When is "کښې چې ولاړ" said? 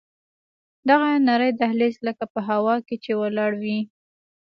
2.87-3.51